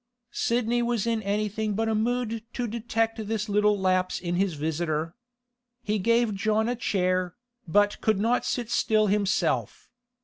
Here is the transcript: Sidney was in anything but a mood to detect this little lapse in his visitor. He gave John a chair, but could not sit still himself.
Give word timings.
Sidney 0.31 0.81
was 0.81 1.05
in 1.05 1.21
anything 1.21 1.75
but 1.75 1.87
a 1.87 1.93
mood 1.93 2.43
to 2.53 2.67
detect 2.67 3.23
this 3.27 3.47
little 3.47 3.77
lapse 3.79 4.19
in 4.19 4.33
his 4.33 4.55
visitor. 4.55 5.13
He 5.83 5.99
gave 5.99 6.33
John 6.33 6.67
a 6.67 6.75
chair, 6.75 7.35
but 7.67 8.01
could 8.01 8.19
not 8.19 8.43
sit 8.43 8.71
still 8.71 9.05
himself. 9.05 9.91